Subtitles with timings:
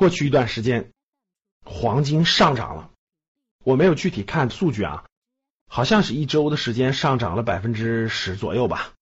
[0.00, 0.92] 过去一段时间，
[1.62, 2.90] 黄金上涨了，
[3.62, 5.04] 我没有具体看数据啊，
[5.68, 8.94] 好像是一周的时间上涨了百分之十左右吧。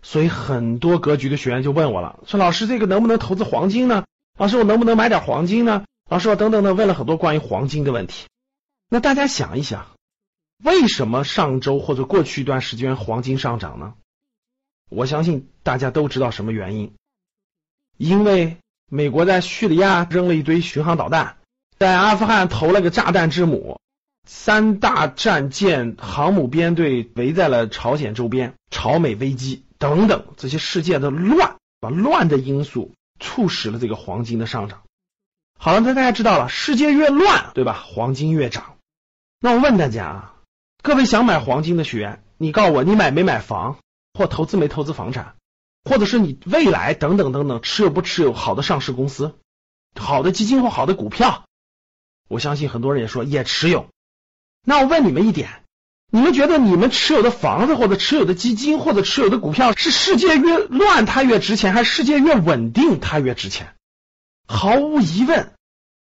[0.00, 4.04] 所以很多格局的学员就问我了，说老师这个能不能投资黄金呢？
[4.38, 5.84] 老师我能不能买点黄金呢？
[6.08, 8.28] 老师我等等的问了很多关于黄金的问题。
[8.88, 9.88] 那大家想一想，
[10.62, 13.94] 为什么上周或者过去一段时间黄金上涨呢？
[14.88, 16.94] 我相信大家都知道什么原因，
[17.96, 18.56] 因为。
[18.94, 21.38] 美国在叙利亚扔了一堆巡航导弹，
[21.78, 23.80] 在阿富汗投了个炸弹之母，
[24.28, 34.82] 三大战舰、航母编队围在了朝鲜周边，朝美危机等等这些世界的乱，把乱的因素促使了这个黄金的上涨。
[35.58, 37.82] 好了，那大家知道了，世界越乱，对吧？
[37.82, 38.76] 黄金越涨。
[39.40, 40.34] 那我问大家啊，
[40.82, 43.78] 各位想买黄金的学员，你告诉我，你买没买房，
[44.12, 45.34] 或投资没投资房产？
[45.84, 49.34] 或者是你未来等等等等持有不持有好的上市公司、
[49.98, 51.44] 好的基金或好的股票？
[52.28, 53.88] 我相信很多人也说也持有。
[54.64, 55.64] 那我问你们一点：
[56.10, 63.74] 你们觉得你们持有的房子或者持有的基金或者持有的股票是世界越乱它越值钱，还是世界越稳定它越值钱？
[64.46, 65.52] 毫无疑问，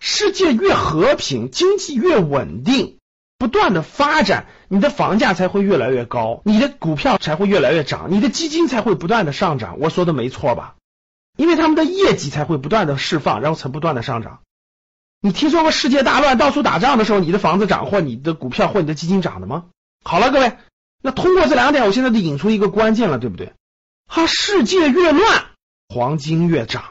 [0.00, 2.98] 世界越和平，经济越稳定。
[3.42, 9.80] 不断的发展，你的房价才会越来越高，你的股票才会越来越涨，你的基金才会不断的上涨。
[9.80, 10.76] 我说的没错吧？
[11.36, 14.42] 因为他们的业绩才会不断的释放，然后才不断的上涨。
[15.20, 19.64] 你听说过世界大乱、到处打仗的时候，你的房子涨或你的股票或你的基金涨的吗？
[20.04, 20.52] 好了，各位，
[21.02, 23.54] 那通过这两点，我现在就引出一个关键了，对不对？
[24.06, 25.46] 哈，世界越乱，
[25.88, 26.84] 黄金越涨。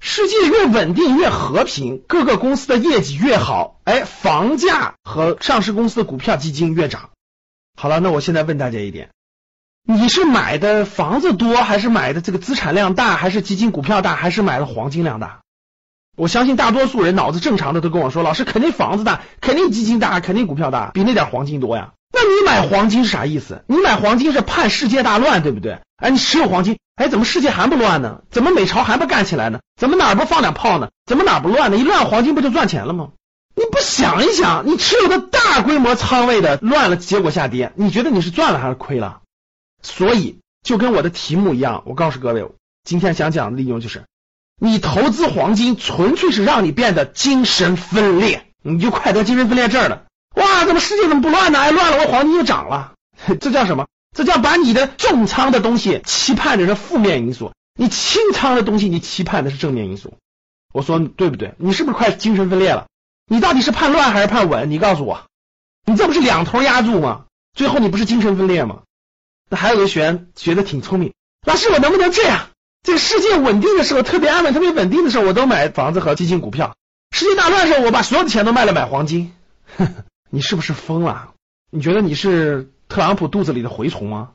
[0.00, 7.10] 世界越稳定越和平，各个公司的业绩越好，哎，房价和上市公司的股票基金越涨。
[7.76, 9.10] 好了，那我现在问大家一点：
[9.84, 15.40] 你是买的房子多，还是买的这个资产量大，还是基金股票大，还是买的黄金量大？
[16.16, 21.92] 我相信大多数人脑子正常的都跟我说，老师肯定房子大，肯定基金大，肯定股票大，比那点黄金多呀。
[22.18, 23.62] 那你买黄金是啥意思？
[23.66, 25.80] 你买黄金是盼世界大乱，对不对？
[25.98, 26.78] 哎，你持有黄金。
[26.94, 28.22] 哎，怎么世界还不乱呢？
[28.30, 29.60] 怎么美朝还不干起来呢？
[29.78, 30.88] 怎么哪不放两炮呢？
[31.04, 31.76] 怎么哪不乱呢？
[31.76, 33.10] 一乱黄金不就赚钱了吗？
[33.54, 39.20] 你不想一想，你持有的大规模仓位的乱了，结果下跌，你觉得你是赚了还是亏了？
[39.82, 42.48] 所以就跟我的题目一样，我告诉各位，
[42.82, 44.04] 今天想讲的内容就是，
[44.58, 50.04] 你投资黄金纯粹是让你变得精神分裂，你就快得精神分裂症了。
[50.36, 51.58] 哇，怎么世界怎么不乱呢？
[51.58, 52.92] 哎，乱了，我黄金又涨了，
[53.40, 53.86] 这叫什么？
[54.14, 60.14] 这叫把你的重仓的东西期盼的是负面因素，你轻仓的东西你期盼的是正面因素。
[60.72, 61.54] 我说对不对？
[61.58, 62.86] 你是不是快精神分裂了？
[63.26, 64.70] 你到底是盼乱还是盼稳？
[64.70, 65.24] 你告诉我，
[65.84, 67.24] 你这不是两头压住吗？
[67.54, 68.80] 最后你不是精神分裂吗？
[69.48, 71.12] 那还有个学员学的挺聪明，
[71.46, 72.48] 老师我能不能这样？
[72.82, 76.72] 这个世界稳定的时候，特别安稳、特别稳定的时候，我都买房子和基金股票；
[77.10, 79.32] 世界大乱的时候，我把所有的钱都卖了买黄金。
[79.76, 79.92] 呵 呵
[80.36, 81.32] 你是不是疯了？
[81.70, 82.70] 你觉得你是？
[82.88, 84.32] 特朗普肚子里的蛔虫吗？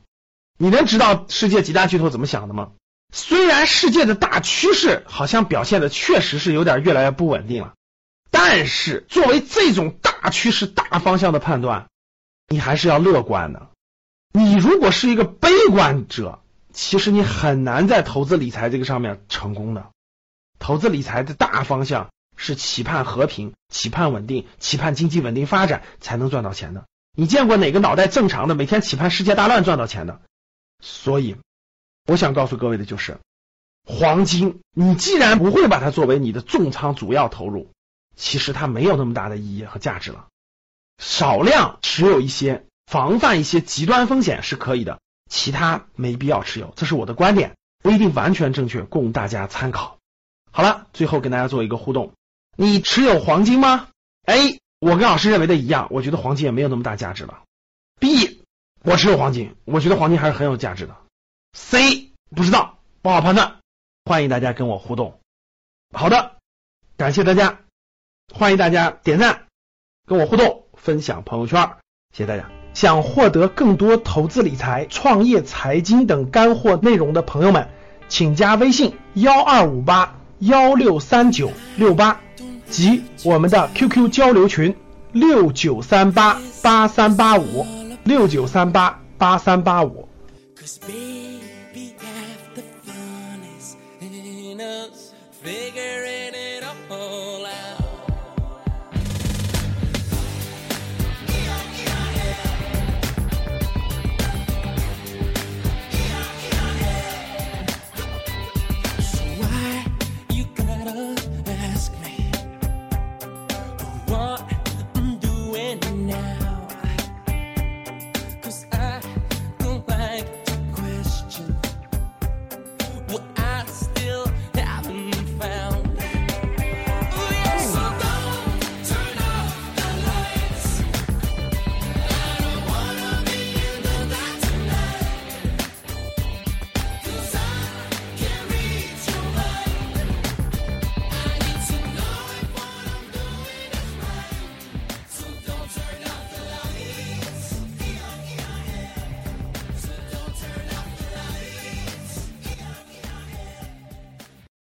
[0.58, 2.72] 你能知道世界几大巨头怎么想的吗？
[3.12, 7.74] 虽然世界的大趋势好像表现的确实是有点越来越不稳定了，
[8.32, 11.86] 但是作为这种大趋势、大方向的判断，
[12.48, 13.68] 你还是要乐观的。
[14.32, 16.40] 你如果是一个悲观者，
[16.72, 19.86] 其实你很难在投资理财这个上面成功的。
[20.58, 22.10] 投资理财的大方向
[22.42, 26.84] 是期盼和平、期盼稳定、期盼经济稳定发展，才能赚到钱的。
[27.16, 30.20] 你见过哪个脑袋正常的每天期盼世界大乱赚到钱的？
[30.80, 31.36] 所以，
[32.06, 33.18] 我想告诉各位的就是，
[33.86, 37.70] 黄金，你既然不会把它作为你的重仓主要投入，
[38.16, 40.26] 其实它没有那么大的意义和价值了。
[40.98, 44.98] 少量持有一些，防范一些极端风险是可以的，
[45.30, 46.72] 其他没必要持有。
[46.74, 49.98] 这是我的观点，不一定完全正确，供大家参考。
[50.50, 52.12] 好了，最后跟大家做一个互动，
[52.56, 53.88] 你持有黄金吗
[54.26, 54.60] ？A。
[54.80, 57.42] 我跟老师认为的一样，我觉得黄金也没有那么大价值了。
[58.00, 58.42] B，
[58.82, 60.96] 我持有黄金，我觉得黄金还是很有价值的。
[61.52, 63.58] C，不知道，不好判断。
[64.04, 65.20] 欢迎大家跟我互动。
[65.92, 66.32] 好的，
[66.96, 67.60] 感谢大家，
[68.34, 69.44] 欢迎大家点赞，
[70.04, 71.76] 跟我互动，分享朋友圈，
[72.10, 72.50] 谢谢大家。
[72.74, 77.70] 想获得更多投资理财、创业、财经等干货内容的朋友们，
[78.08, 82.20] 请加微信幺二五八幺六三九六八。
[82.72, 84.74] 及我们的 QQ 交流群
[85.12, 87.66] 六九三八八三八五
[88.02, 90.08] 六九三八八三八五。